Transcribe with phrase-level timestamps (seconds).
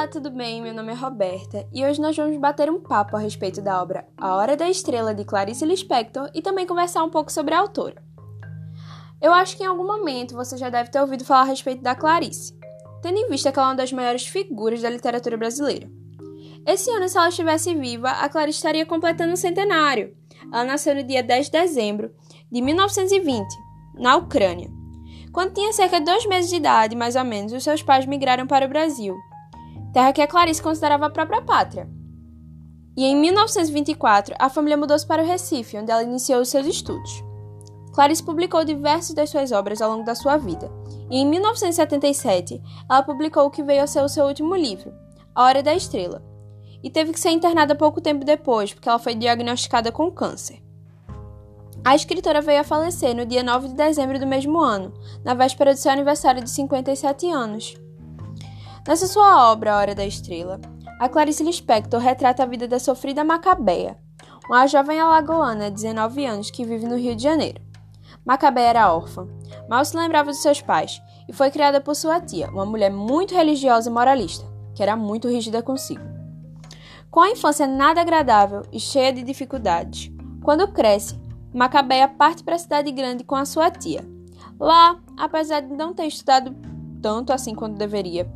[0.00, 0.62] Olá, tudo bem?
[0.62, 4.08] Meu nome é Roberta e hoje nós vamos bater um papo a respeito da obra
[4.16, 8.02] A Hora da Estrela de Clarice Lispector e também conversar um pouco sobre a autora.
[9.20, 11.94] Eu acho que em algum momento você já deve ter ouvido falar a respeito da
[11.94, 12.58] Clarice,
[13.02, 15.86] tendo em vista que ela é uma das maiores figuras da literatura brasileira.
[16.66, 20.16] Esse ano, se ela estivesse viva, a Clarice estaria completando um centenário.
[20.50, 22.10] Ela nasceu no dia 10 de dezembro
[22.50, 23.46] de 1920,
[23.96, 24.70] na Ucrânia.
[25.30, 28.46] Quando tinha cerca de dois meses de idade, mais ou menos, os seus pais migraram
[28.46, 29.14] para o Brasil
[29.92, 31.88] terra que a Clarice considerava a própria pátria.
[32.96, 37.24] E em 1924, a família mudou-se para o Recife, onde ela iniciou seus estudos.
[37.92, 40.70] Clarice publicou diversas das suas obras ao longo da sua vida,
[41.10, 44.92] e em 1977 ela publicou o que veio a ser o seu último livro,
[45.34, 46.22] A Hora da Estrela,
[46.82, 50.62] e teve que ser internada pouco tempo depois, porque ela foi diagnosticada com câncer.
[51.84, 54.92] A escritora veio a falecer no dia 9 de dezembro do mesmo ano,
[55.24, 57.74] na véspera do seu aniversário de 57 anos.
[58.88, 60.58] Nessa sua obra, A Hora da Estrela,
[60.98, 63.98] a Clarice Lispector retrata a vida da sofrida Macabeia,
[64.48, 67.60] uma jovem alagoana de 19 anos que vive no Rio de Janeiro.
[68.24, 69.28] Macabeia era órfã,
[69.68, 73.34] mal se lembrava de seus pais e foi criada por sua tia, uma mulher muito
[73.34, 76.02] religiosa e moralista, que era muito rígida consigo.
[77.10, 80.10] Com a infância nada agradável e cheia de dificuldades,
[80.42, 81.20] quando cresce,
[81.52, 84.08] Macabeia parte para a cidade grande com a sua tia.
[84.58, 86.54] Lá, apesar de não ter estudado
[87.02, 88.30] tanto assim quanto deveria,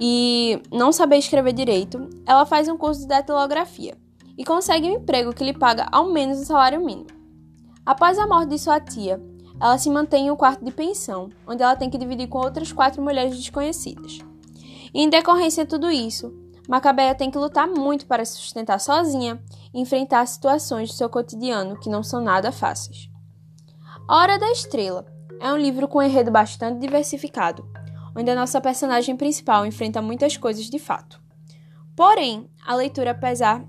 [0.00, 3.96] e não saber escrever direito, ela faz um curso de datilografia
[4.38, 7.08] e consegue um emprego que lhe paga ao menos o salário mínimo.
[7.84, 9.20] Após a morte de sua tia,
[9.60, 12.72] ela se mantém em um quarto de pensão, onde ela tem que dividir com outras
[12.72, 14.18] quatro mulheres desconhecidas.
[14.94, 16.32] E em decorrência de tudo isso,
[16.66, 19.42] Macabeia tem que lutar muito para se sustentar sozinha
[19.74, 23.10] e enfrentar situações do seu cotidiano que não são nada fáceis.
[24.08, 25.04] A Hora da Estrela
[25.40, 27.68] é um livro com um enredo bastante diversificado,
[28.14, 31.20] onde a nossa personagem principal enfrenta muitas coisas de fato.
[31.96, 33.64] Porém, a leitura, apesar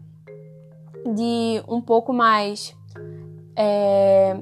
[1.15, 2.75] de um pouco mais
[3.55, 4.39] é,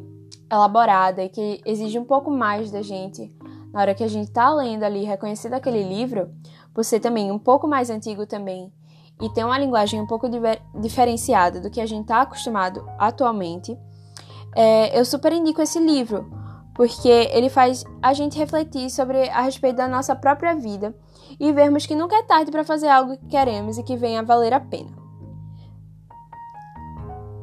[0.52, 3.34] elaborada e que exige um pouco mais da gente
[3.72, 6.31] na hora que a gente está lendo ali, reconhecendo aquele livro,
[6.74, 8.72] por ser também um pouco mais antigo também
[9.22, 10.28] e ter uma linguagem um pouco
[10.76, 13.78] diferenciada do que a gente está acostumado atualmente,
[14.56, 16.30] é, eu super indico esse livro,
[16.80, 20.96] porque ele faz a gente refletir sobre a respeito da nossa própria vida
[21.38, 24.24] e vermos que nunca é tarde para fazer algo que queremos e que venha a
[24.24, 24.90] valer a pena.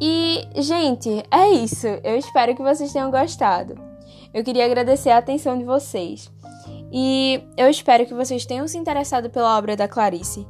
[0.01, 1.87] E, gente, é isso.
[2.03, 3.75] Eu espero que vocês tenham gostado.
[4.33, 6.33] Eu queria agradecer a atenção de vocês.
[6.91, 10.49] E eu espero que vocês tenham se interessado pela obra da Clarice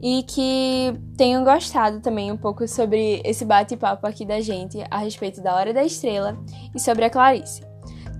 [0.00, 5.42] e que tenham gostado também um pouco sobre esse bate-papo aqui da gente a respeito
[5.42, 6.34] da Hora da Estrela
[6.74, 7.71] e sobre a Clarice.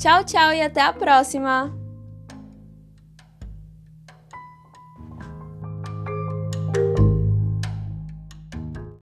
[0.03, 1.82] Tchau, tchau e até a próxima!